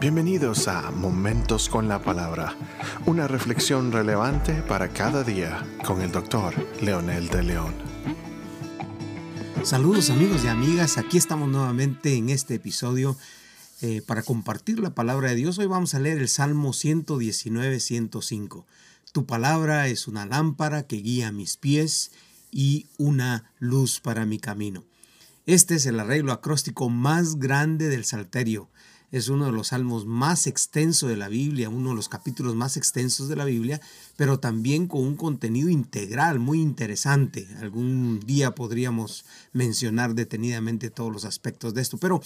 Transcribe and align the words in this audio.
Bienvenidos 0.00 0.66
a 0.66 0.90
Momentos 0.92 1.68
con 1.68 1.86
la 1.86 2.00
Palabra, 2.00 2.56
una 3.04 3.28
reflexión 3.28 3.92
relevante 3.92 4.62
para 4.62 4.88
cada 4.88 5.22
día 5.24 5.62
con 5.84 6.00
el 6.00 6.10
doctor 6.10 6.54
Leonel 6.80 7.28
de 7.28 7.42
León. 7.42 7.74
Saludos 9.62 10.08
amigos 10.08 10.42
y 10.42 10.48
amigas, 10.48 10.96
aquí 10.96 11.18
estamos 11.18 11.50
nuevamente 11.50 12.14
en 12.14 12.30
este 12.30 12.54
episodio 12.54 13.14
eh, 13.82 14.00
para 14.06 14.22
compartir 14.22 14.78
la 14.78 14.94
palabra 14.94 15.28
de 15.28 15.34
Dios. 15.34 15.58
Hoy 15.58 15.66
vamos 15.66 15.92
a 15.94 16.00
leer 16.00 16.16
el 16.16 16.30
Salmo 16.30 16.70
119-105. 16.70 18.64
Tu 19.12 19.26
palabra 19.26 19.86
es 19.88 20.08
una 20.08 20.24
lámpara 20.24 20.84
que 20.84 20.96
guía 20.96 21.30
mis 21.30 21.58
pies 21.58 22.10
y 22.50 22.86
una 22.96 23.52
luz 23.58 24.00
para 24.00 24.24
mi 24.24 24.38
camino. 24.38 24.82
Este 25.44 25.74
es 25.74 25.84
el 25.84 26.00
arreglo 26.00 26.32
acróstico 26.32 26.88
más 26.88 27.38
grande 27.38 27.88
del 27.88 28.06
Salterio 28.06 28.70
es 29.12 29.28
uno 29.28 29.46
de 29.46 29.52
los 29.52 29.68
salmos 29.68 30.06
más 30.06 30.46
extensos 30.46 31.08
de 31.08 31.16
la 31.16 31.28
Biblia, 31.28 31.68
uno 31.68 31.90
de 31.90 31.96
los 31.96 32.08
capítulos 32.08 32.54
más 32.54 32.76
extensos 32.76 33.28
de 33.28 33.36
la 33.36 33.44
Biblia, 33.44 33.80
pero 34.16 34.38
también 34.38 34.86
con 34.86 35.00
un 35.00 35.16
contenido 35.16 35.68
integral 35.68 36.38
muy 36.38 36.60
interesante. 36.60 37.48
Algún 37.60 38.20
día 38.20 38.54
podríamos 38.54 39.24
mencionar 39.52 40.14
detenidamente 40.14 40.90
todos 40.90 41.12
los 41.12 41.24
aspectos 41.24 41.74
de 41.74 41.82
esto, 41.82 41.98
pero 41.98 42.22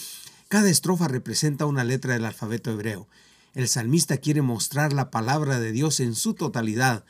cada 0.49 0.69
estrofa 0.69 1.09
representa 1.09 1.67
una 1.67 1.85
letra 1.85 2.15
del 2.15 2.27
alfabeto 2.27 2.71
hebreo. 2.71 3.09
El 3.55 3.69
salmista 3.69 4.19
quiere 4.19 4.43
mostrar 4.43 4.93
la 4.93 5.11
palabra 5.11 5.61
de 5.61 5.73
Dios 5.73 6.01
en 6.01 6.15
su 6.15 6.35
totalidad, 6.35 7.05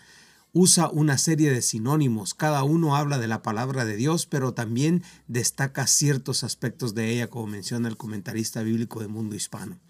usa 0.55 0.89
una 0.89 1.19
serie 1.19 1.51
de 1.51 1.61
sinónimos, 1.61 2.33
cada 2.33 2.62
uno 2.62 2.97
habla 2.97 3.19
de 3.19 3.27
la 3.27 3.43
palabra 3.43 3.85
de 3.85 3.97
Dios, 3.97 4.25
pero 4.25 4.55
también 4.55 5.03
destaca 5.27 5.89
ciertos 5.89 6.45
aspectos 6.45 6.95
de 6.95 7.11
ella, 7.11 7.29
como 7.29 7.49
menciona 7.49 7.89
el 7.89 7.97
comentarista 7.97 8.62
bíblico 8.62 9.01
de 9.01 9.09
Mundo 9.09 9.35
Hispano. 9.35 9.81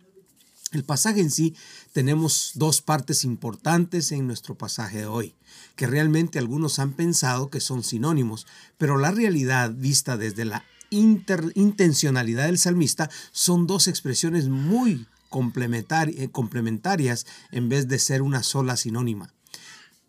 El 0.72 0.82
pasaje 0.82 1.20
en 1.20 1.30
sí 1.30 1.54
tenemos 1.92 2.52
dos 2.54 2.80
partes 2.80 3.24
importantes 3.24 4.10
en 4.10 4.26
nuestro 4.26 4.56
pasaje 4.56 5.00
de 5.00 5.06
hoy, 5.06 5.34
que 5.76 5.86
realmente 5.86 6.38
algunos 6.38 6.78
han 6.78 6.94
pensado 6.94 7.50
que 7.50 7.60
son 7.60 7.84
sinónimos, 7.84 8.46
pero 8.78 8.96
la 8.96 9.10
realidad 9.10 9.70
vista 9.70 10.16
desde 10.16 10.46
la 10.46 10.64
intencionalidad 10.90 12.46
del 12.46 12.58
salmista 12.58 13.10
son 13.32 13.66
dos 13.66 13.86
expresiones 13.86 14.48
muy 14.48 15.06
eh, 15.34 16.28
complementarias 16.30 17.26
en 17.50 17.68
vez 17.68 17.86
de 17.86 17.98
ser 17.98 18.22
una 18.22 18.42
sola 18.42 18.76
sinónima 18.76 19.34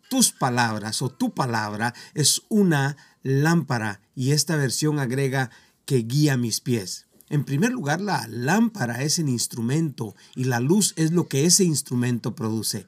tus 0.08 0.32
palabras 0.32 1.02
o 1.02 1.08
tu 1.08 1.34
palabra 1.34 1.94
es 2.14 2.42
una 2.48 2.96
lámpara 3.22 4.00
y 4.14 4.32
esta 4.32 4.56
versión 4.56 4.98
agrega 4.98 5.50
que 5.84 5.98
guía 5.98 6.36
mis 6.36 6.60
pies. 6.60 7.06
En 7.28 7.44
primer 7.44 7.72
lugar, 7.72 8.00
la 8.00 8.26
lámpara 8.28 9.02
es 9.02 9.18
el 9.18 9.28
instrumento 9.28 10.14
y 10.34 10.44
la 10.44 10.60
luz 10.60 10.92
es 10.96 11.10
lo 11.10 11.26
que 11.26 11.44
ese 11.44 11.64
instrumento 11.64 12.34
produce. 12.34 12.86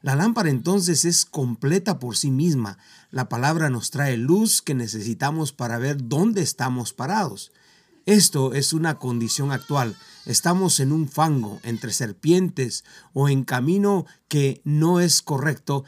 La 0.00 0.16
lámpara 0.16 0.50
entonces 0.50 1.04
es 1.04 1.24
completa 1.24 1.98
por 1.98 2.16
sí 2.16 2.30
misma. 2.30 2.78
La 3.10 3.28
palabra 3.28 3.70
nos 3.70 3.90
trae 3.90 4.16
luz 4.16 4.62
que 4.62 4.74
necesitamos 4.74 5.52
para 5.52 5.78
ver 5.78 6.08
dónde 6.08 6.42
estamos 6.42 6.92
parados. 6.92 7.52
Esto 8.06 8.52
es 8.52 8.74
una 8.74 8.98
condición 8.98 9.50
actual. 9.50 9.96
Estamos 10.26 10.78
en 10.80 10.92
un 10.92 11.08
fango 11.08 11.58
entre 11.62 11.92
serpientes 11.92 12.84
o 13.14 13.30
en 13.30 13.44
camino 13.44 14.04
que 14.28 14.60
no 14.64 15.00
es 15.00 15.22
correcto 15.22 15.84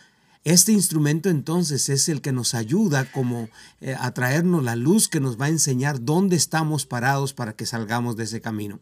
este 0.46 0.70
instrumento 0.70 1.28
entonces 1.28 1.88
es 1.88 2.08
el 2.08 2.20
que 2.20 2.30
nos 2.30 2.54
ayuda 2.54 3.10
como 3.10 3.48
eh, 3.80 3.96
a 3.98 4.12
traernos 4.12 4.62
la 4.62 4.76
luz 4.76 5.08
que 5.08 5.18
nos 5.18 5.40
va 5.40 5.46
a 5.46 5.48
enseñar 5.48 6.04
dónde 6.04 6.36
estamos 6.36 6.86
parados 6.86 7.34
para 7.34 7.54
que 7.54 7.66
salgamos 7.66 8.16
de 8.16 8.24
ese 8.24 8.40
camino. 8.40 8.78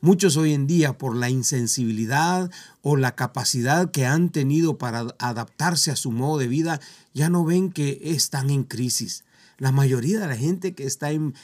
Muchos 0.00 0.36
hoy 0.36 0.54
en 0.54 0.66
día, 0.66 0.98
por 0.98 1.14
la 1.14 1.30
insensibilidad 1.30 2.50
o 2.82 2.96
la 2.96 3.14
capacidad 3.14 3.92
que 3.92 4.06
han 4.06 4.30
tenido 4.30 4.76
para 4.76 5.14
adaptarse 5.20 5.92
a 5.92 5.96
su 5.96 6.10
modo 6.10 6.38
de 6.38 6.48
vida, 6.48 6.80
ya 7.14 7.28
no 7.28 7.44
ven 7.44 7.70
que 7.70 8.00
están 8.02 8.50
en 8.50 8.64
crisis. 8.64 9.22
La 9.58 9.72
mayoría 9.72 10.20
de 10.20 10.28
la 10.28 10.36
gente 10.36 10.76
que 10.76 10.84
está 10.84 11.10
en, 11.10 11.34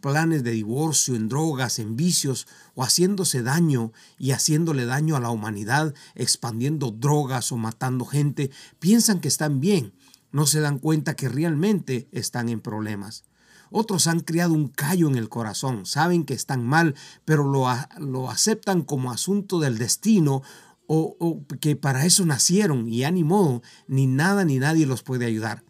planes 0.00 0.44
de 0.44 0.52
divorcio, 0.52 1.16
en 1.16 1.28
drogas, 1.28 1.80
en 1.80 1.96
vicios 1.96 2.46
o 2.76 2.84
haciéndose 2.84 3.42
daño 3.42 3.92
y 4.16 4.30
haciéndole 4.30 4.86
daño 4.86 5.16
a 5.16 5.20
la 5.20 5.30
humanidad, 5.30 5.92
expandiendo 6.14 6.92
drogas 6.92 7.50
o 7.50 7.56
matando 7.56 8.04
gente, 8.04 8.52
piensan 8.78 9.18
que 9.18 9.26
están 9.26 9.58
bien. 9.58 9.92
No 10.30 10.46
se 10.46 10.60
dan 10.60 10.78
cuenta 10.78 11.16
que 11.16 11.28
realmente 11.28 12.08
están 12.12 12.48
en 12.48 12.60
problemas. 12.60 13.24
Otros 13.72 14.06
han 14.06 14.20
criado 14.20 14.54
un 14.54 14.68
callo 14.68 15.08
en 15.08 15.16
el 15.16 15.28
corazón, 15.28 15.84
saben 15.84 16.24
que 16.24 16.34
están 16.34 16.64
mal, 16.64 16.94
pero 17.24 17.42
lo, 17.42 17.66
lo 17.98 18.30
aceptan 18.30 18.82
como 18.82 19.10
asunto 19.10 19.58
del 19.58 19.78
destino 19.78 20.42
o, 20.86 21.16
o, 21.18 21.44
que 21.58 21.74
para 21.74 22.06
eso 22.06 22.24
nacieron 22.24 22.88
y 22.88 22.98
ya 22.98 23.10
ni 23.10 23.24
modo, 23.24 23.62
ni 23.88 24.06
nada 24.06 24.44
ni 24.44 24.60
nadie 24.60 24.86
los 24.86 25.02
puede 25.02 25.26
ayudar 25.26 25.64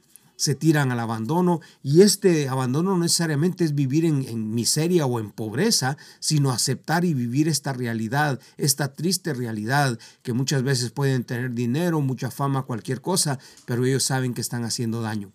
se 0.44 0.54
tiran 0.54 0.92
al 0.92 1.00
abandono 1.00 1.62
y 1.82 2.02
este 2.02 2.50
abandono 2.50 2.90
no 2.90 2.98
necesariamente 2.98 3.64
es 3.64 3.74
vivir 3.74 4.04
en, 4.04 4.52
miseria 4.52 5.06
o 5.06 5.18
en 5.18 5.30
pobreza, 5.30 5.96
sino 6.20 6.50
aceptar 6.50 7.06
y 7.06 7.14
vivir 7.14 7.48
esta 7.48 7.72
realidad, 7.72 8.38
esta 8.58 8.92
triste 8.92 9.32
realidad 9.32 9.98
que 10.22 10.34
muchas 10.34 10.62
veces 10.62 10.90
pueden 10.90 11.24
tener 11.24 11.54
dinero, 11.54 12.02
mucha 12.02 12.30
fama, 12.30 12.64
cualquier 12.64 13.00
cosa, 13.00 13.38
pero 13.64 13.86
ellos 13.86 14.04
saben 14.04 14.34
que 14.34 14.42
están 14.42 14.64
haciendo 14.64 15.00
daño. 15.00 15.32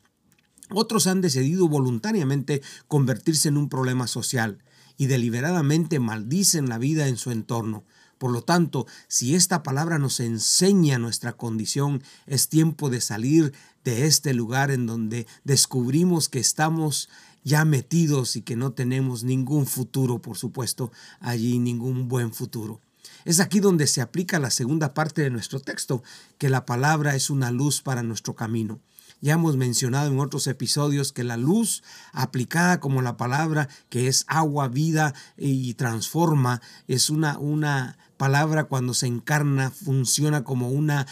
Otros 0.69 1.07
han 1.07 1.21
decidido 1.21 1.67
voluntariamente 1.67 2.61
convertirse 2.87 3.49
en 3.49 3.57
un 3.57 3.67
problema 3.67 4.05
social 4.05 4.59
y 4.95 5.07
deliberadamente 5.07 5.99
maldicen 5.99 6.69
la 6.69 6.77
vida 6.77 7.07
en 7.07 7.17
su 7.17 7.31
entorno. 7.31 7.83
Por 8.19 8.31
lo 8.31 8.43
tanto, 8.43 8.85
si 9.07 9.33
esta 9.33 9.63
palabra 9.63 9.97
nos 9.97 10.19
enseña 10.19 10.99
nuestra 10.99 11.33
condición, 11.33 12.03
es 12.27 12.49
tiempo 12.49 12.91
de 12.91 13.01
salir 13.01 13.53
de 13.89 14.05
este 14.05 14.33
lugar 14.33 14.71
en 14.71 14.85
donde 14.85 15.27
descubrimos 15.43 16.29
que 16.29 16.39
estamos 16.39 17.09
ya 17.43 17.65
metidos 17.65 18.35
y 18.35 18.41
que 18.41 18.55
no 18.55 18.73
tenemos 18.73 19.23
ningún 19.23 19.65
futuro, 19.65 20.21
por 20.21 20.37
supuesto, 20.37 20.91
allí 21.19 21.59
ningún 21.59 22.07
buen 22.07 22.33
futuro. 22.33 22.81
Es 23.25 23.39
aquí 23.39 23.59
donde 23.59 23.87
se 23.87 24.01
aplica 24.01 24.39
la 24.39 24.49
segunda 24.49 24.93
parte 24.93 25.21
de 25.21 25.29
nuestro 25.29 25.59
texto, 25.59 26.03
que 26.37 26.49
la 26.49 26.65
palabra 26.65 27.15
es 27.15 27.29
una 27.29 27.51
luz 27.51 27.81
para 27.81 28.03
nuestro 28.03 28.35
camino. 28.35 28.79
Ya 29.21 29.33
hemos 29.33 29.57
mencionado 29.57 30.09
en 30.09 30.19
otros 30.19 30.47
episodios 30.47 31.11
que 31.11 31.25
la 31.25 31.35
luz 31.35 31.83
aplicada 32.13 32.79
como 32.79 33.01
la 33.01 33.17
palabra 33.17 33.67
que 33.89 34.07
es 34.07 34.23
agua, 34.27 34.69
vida 34.69 35.13
y 35.37 35.73
transforma 35.73 36.61
es 36.87 37.09
una, 37.09 37.37
una 37.37 37.97
palabra 38.19 38.65
cuando 38.65 38.93
se 38.93 39.07
encarna 39.07 39.71
funciona 39.71 40.43
como 40.43 40.69
una, 40.69 41.07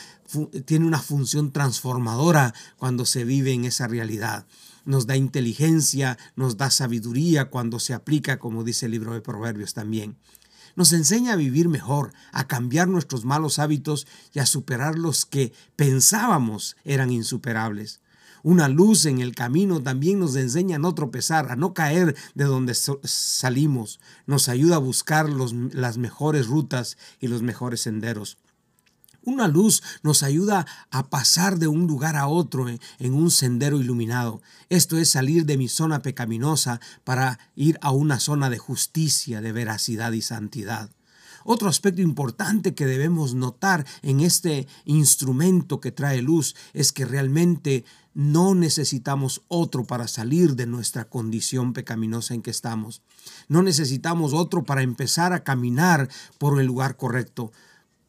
tiene 0.65 0.85
una 0.85 0.99
función 0.99 1.53
transformadora 1.53 2.53
cuando 2.75 3.05
se 3.05 3.23
vive 3.23 3.53
en 3.53 3.63
esa 3.63 3.87
realidad. 3.87 4.45
Nos 4.83 5.07
da 5.07 5.15
inteligencia, 5.15 6.17
nos 6.35 6.57
da 6.57 6.69
sabiduría 6.69 7.49
cuando 7.49 7.79
se 7.79 7.93
aplica, 7.93 8.39
como 8.39 8.65
dice 8.65 8.87
el 8.87 8.91
libro 8.91 9.13
de 9.13 9.21
Proverbios 9.21 9.73
también 9.73 10.17
nos 10.75 10.93
enseña 10.93 11.33
a 11.33 11.37
vivir 11.37 11.69
mejor, 11.69 12.13
a 12.31 12.45
cambiar 12.45 12.87
nuestros 12.87 13.25
malos 13.25 13.57
hábitos 13.57 14.05
y 14.31 14.37
a 14.37 14.45
superar 14.45 14.95
los 14.95 15.25
que 15.25 15.51
pensábamos 15.75 16.77
eran 16.83 17.09
insuperables. 17.09 17.99
Una 18.43 18.67
luz 18.67 19.05
en 19.05 19.19
el 19.19 19.35
camino 19.35 19.81
también 19.81 20.19
nos 20.19 20.35
enseña 20.35 20.77
a 20.77 20.79
no 20.79 20.93
tropezar, 20.93 21.51
a 21.51 21.55
no 21.55 21.73
caer 21.73 22.15
de 22.35 22.45
donde 22.45 22.73
salimos. 22.75 23.99
Nos 24.25 24.49
ayuda 24.49 24.75
a 24.75 24.79
buscar 24.79 25.29
las 25.29 25.97
mejores 25.97 26.47
rutas 26.47 26.97
y 27.19 27.27
los 27.27 27.41
mejores 27.41 27.81
senderos. 27.81 28.37
Una 29.27 29.49
luz 29.49 29.83
nos 30.03 30.23
ayuda 30.23 30.65
a 30.89 31.09
pasar 31.09 31.59
de 31.59 31.67
un 31.67 31.85
lugar 31.85 32.15
a 32.15 32.27
otro 32.27 32.69
en, 32.69 32.79
un 33.13 33.29
sendero 33.29 33.77
iluminado. 33.77 34.41
Esto 34.69 34.97
es 34.97 35.09
salir 35.09 35.45
de 35.45 35.57
mi 35.57 35.67
zona 35.67 36.01
pecaminosa 36.01 36.79
para 37.03 37.37
ir 37.53 37.77
a 37.81 37.91
una 37.91 38.21
zona 38.21 38.49
de 38.49 38.57
justicia, 38.57 39.41
de 39.41 39.51
veracidad 39.51 40.13
y 40.13 40.21
santidad. 40.21 40.91
Otro 41.43 41.67
aspecto 41.67 42.01
importante 42.01 42.73
que 42.73 42.85
debemos 42.85 43.33
notar 43.33 43.85
en 44.01 44.21
este 44.21 44.65
instrumento 44.85 45.81
que 45.81 45.91
trae 45.91 46.21
luz 46.21 46.55
es 46.71 46.93
que 46.93 47.03
realmente 47.03 47.83
no 48.17 48.55
necesitamos 48.55 49.43
otro 49.47 49.83
para 49.83 50.07
salir 50.07 50.55
de 50.55 50.65
nuestra 50.65 51.07
condición 51.07 51.73
pecaminosa 51.73 52.33
en 52.33 52.41
que 52.41 52.49
estamos. 52.49 53.03
No 53.47 53.61
necesitamos 53.61 54.33
otro 54.33 54.63
para 54.63 54.81
empezar 54.81 55.33
a 55.33 55.43
caminar 55.43 56.09
por 56.39 56.59
el 56.59 56.65
lugar 56.65 56.97
correcto 56.97 57.51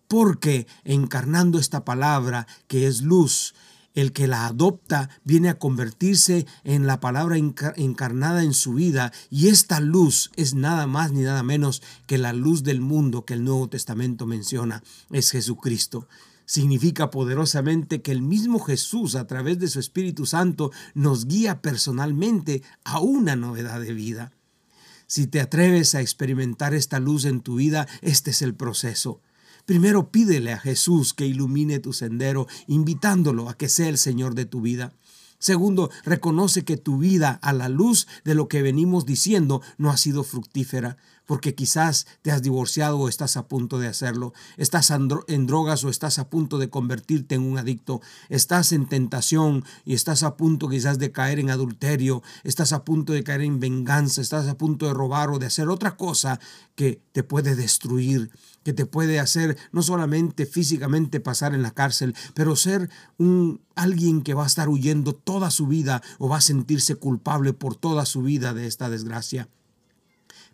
porque 0.08 0.66
encarnando 0.84 1.58
esta 1.58 1.84
palabra 1.84 2.46
que 2.68 2.86
es 2.86 3.02
luz, 3.02 3.54
el 3.92 4.14
que 4.14 4.28
la 4.28 4.46
adopta 4.46 5.10
viene 5.24 5.50
a 5.50 5.58
convertirse 5.58 6.46
en 6.64 6.86
la 6.86 7.00
palabra 7.00 7.36
encarnada 7.36 8.42
en 8.42 8.54
su 8.54 8.72
vida 8.72 9.12
y 9.28 9.48
esta 9.48 9.78
luz 9.78 10.30
es 10.36 10.54
nada 10.54 10.86
más 10.86 11.12
ni 11.12 11.20
nada 11.20 11.42
menos 11.42 11.82
que 12.06 12.16
la 12.16 12.32
luz 12.32 12.62
del 12.62 12.80
mundo 12.80 13.26
que 13.26 13.34
el 13.34 13.44
Nuevo 13.44 13.68
Testamento 13.68 14.24
menciona, 14.24 14.82
es 15.10 15.32
Jesucristo. 15.32 16.08
Significa 16.48 17.10
poderosamente 17.10 18.02
que 18.02 18.10
el 18.10 18.22
mismo 18.22 18.58
Jesús 18.58 19.14
a 19.14 19.28
través 19.28 19.60
de 19.60 19.68
su 19.68 19.78
Espíritu 19.78 20.26
Santo 20.26 20.72
nos 20.94 21.26
guía 21.26 21.62
personalmente 21.62 22.64
a 22.82 22.98
una 22.98 23.36
novedad 23.36 23.80
de 23.80 23.92
vida. 23.92 24.32
Si 25.06 25.28
te 25.28 25.40
atreves 25.40 25.94
a 25.94 26.00
experimentar 26.00 26.74
esta 26.74 26.98
luz 26.98 27.24
en 27.24 27.42
tu 27.42 27.54
vida, 27.56 27.86
este 28.02 28.32
es 28.32 28.42
el 28.42 28.56
proceso 28.56 29.20
Primero 29.68 30.10
pídele 30.10 30.54
a 30.54 30.58
Jesús 30.58 31.12
que 31.12 31.26
ilumine 31.26 31.78
tu 31.78 31.92
sendero, 31.92 32.46
invitándolo 32.68 33.50
a 33.50 33.54
que 33.54 33.68
sea 33.68 33.90
el 33.90 33.98
Señor 33.98 34.34
de 34.34 34.46
tu 34.46 34.62
vida. 34.62 34.94
Segundo, 35.38 35.90
reconoce 36.04 36.64
que 36.64 36.78
tu 36.78 36.96
vida 36.96 37.38
a 37.42 37.52
la 37.52 37.68
luz 37.68 38.08
de 38.24 38.34
lo 38.34 38.48
que 38.48 38.62
venimos 38.62 39.04
diciendo 39.04 39.60
no 39.76 39.90
ha 39.90 39.98
sido 39.98 40.24
fructífera, 40.24 40.96
porque 41.28 41.54
quizás 41.54 42.06
te 42.22 42.32
has 42.32 42.40
divorciado 42.40 42.98
o 42.98 43.06
estás 43.06 43.36
a 43.36 43.48
punto 43.48 43.78
de 43.78 43.86
hacerlo, 43.86 44.32
estás 44.56 44.90
en 44.90 45.46
drogas 45.46 45.84
o 45.84 45.90
estás 45.90 46.18
a 46.18 46.30
punto 46.30 46.56
de 46.56 46.70
convertirte 46.70 47.34
en 47.34 47.42
un 47.42 47.58
adicto, 47.58 48.00
estás 48.30 48.72
en 48.72 48.86
tentación 48.86 49.62
y 49.84 49.92
estás 49.92 50.22
a 50.22 50.38
punto 50.38 50.70
quizás 50.70 50.98
de 50.98 51.12
caer 51.12 51.38
en 51.38 51.50
adulterio, 51.50 52.22
estás 52.44 52.72
a 52.72 52.82
punto 52.82 53.12
de 53.12 53.24
caer 53.24 53.42
en 53.42 53.60
venganza, 53.60 54.22
estás 54.22 54.48
a 54.48 54.56
punto 54.56 54.86
de 54.86 54.94
robar 54.94 55.28
o 55.28 55.38
de 55.38 55.44
hacer 55.44 55.68
otra 55.68 55.98
cosa 55.98 56.40
que 56.74 57.02
te 57.12 57.22
puede 57.22 57.56
destruir, 57.56 58.30
que 58.64 58.72
te 58.72 58.86
puede 58.86 59.20
hacer 59.20 59.58
no 59.70 59.82
solamente 59.82 60.46
físicamente 60.46 61.20
pasar 61.20 61.54
en 61.54 61.60
la 61.60 61.72
cárcel, 61.72 62.14
pero 62.32 62.56
ser 62.56 62.88
un 63.18 63.60
alguien 63.74 64.22
que 64.22 64.32
va 64.32 64.44
a 64.44 64.46
estar 64.46 64.70
huyendo 64.70 65.12
toda 65.12 65.50
su 65.50 65.66
vida 65.66 66.00
o 66.16 66.30
va 66.30 66.38
a 66.38 66.40
sentirse 66.40 66.94
culpable 66.94 67.52
por 67.52 67.76
toda 67.76 68.06
su 68.06 68.22
vida 68.22 68.54
de 68.54 68.66
esta 68.66 68.88
desgracia. 68.88 69.46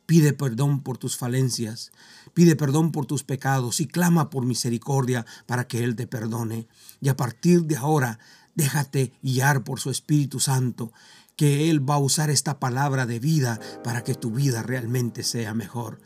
Pide 0.07 0.35
perdón 0.35 0.83
por 0.83 0.99
tus 0.99 1.17
falencias, 1.17 1.91
pide 2.35 2.57
perdón 2.57 2.93
por 2.93 3.07
tus 3.07 3.25
pecados 3.25 3.81
y 3.81 3.87
clama 3.87 4.29
por 4.29 4.45
misericordia 4.45 5.25
para 5.47 5.67
que 5.67 5.83
Él 5.83 5.97
te 5.97 6.07
perdone. 6.07 6.69
Y 7.01 7.09
a 7.09 7.17
partir 7.17 7.65
de 7.65 7.77
ahora, 7.77 8.19
déjate 8.55 9.13
guiar 9.23 9.65
por 9.65 9.81
su 9.81 9.91
Espíritu 9.91 10.41
Santo, 10.41 10.93
que 11.37 11.71
Él 11.71 11.89
va 11.89 11.95
a 11.95 11.99
usar 11.99 12.31
esta 12.31 12.61
palabra 12.61 13.07
de 13.07 13.19
vida 13.19 13.59
para 13.83 14.05
que 14.05 14.15
tu 14.15 14.31
vida 14.31 14.63
realmente 14.63 15.23
sea 15.23 15.55
mejor. 15.55 16.01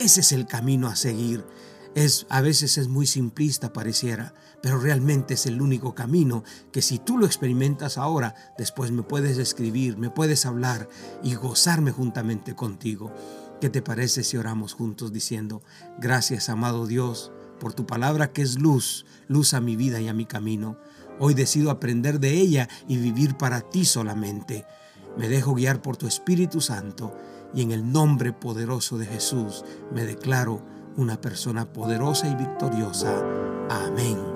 Ese 0.00 0.20
es 0.20 0.32
el 0.32 0.46
camino 0.46 0.88
a 0.88 0.96
seguir. 0.96 1.44
Es, 1.94 2.26
a 2.28 2.40
veces 2.40 2.76
es 2.76 2.88
muy 2.88 3.06
simplista 3.06 3.72
pareciera, 3.72 4.34
pero 4.60 4.80
realmente 4.80 5.34
es 5.34 5.46
el 5.46 5.62
único 5.62 5.94
camino 5.94 6.42
que 6.72 6.82
si 6.82 6.98
tú 6.98 7.18
lo 7.18 7.26
experimentas 7.26 7.98
ahora, 7.98 8.34
después 8.58 8.90
me 8.90 9.04
puedes 9.04 9.38
escribir, 9.38 9.96
me 9.96 10.10
puedes 10.10 10.44
hablar 10.44 10.88
y 11.22 11.36
gozarme 11.36 11.92
juntamente 11.92 12.56
contigo. 12.56 13.14
¿Qué 13.60 13.70
te 13.70 13.82
parece 13.82 14.24
si 14.24 14.36
oramos 14.36 14.74
juntos 14.74 15.12
diciendo, 15.12 15.62
gracias 15.98 16.48
amado 16.48 16.86
Dios 16.86 17.32
por 17.60 17.72
tu 17.72 17.86
palabra 17.86 18.32
que 18.32 18.42
es 18.42 18.58
luz, 18.58 19.06
luz 19.28 19.54
a 19.54 19.60
mi 19.60 19.76
vida 19.76 20.00
y 20.00 20.08
a 20.08 20.14
mi 20.14 20.26
camino? 20.26 20.76
Hoy 21.18 21.34
decido 21.34 21.70
aprender 21.70 22.20
de 22.20 22.32
ella 22.32 22.68
y 22.88 22.96
vivir 22.98 23.36
para 23.36 23.60
ti 23.60 23.84
solamente. 23.84 24.66
Me 25.16 25.28
dejo 25.28 25.54
guiar 25.54 25.80
por 25.80 25.96
tu 25.96 26.06
Espíritu 26.06 26.60
Santo 26.60 27.16
y 27.54 27.62
en 27.62 27.70
el 27.70 27.90
nombre 27.90 28.32
poderoso 28.32 28.98
de 28.98 29.06
Jesús 29.06 29.64
me 29.92 30.04
declaro 30.04 30.60
una 30.96 31.20
persona 31.20 31.72
poderosa 31.72 32.28
y 32.28 32.34
victoriosa. 32.34 33.22
Amén. 33.70 34.33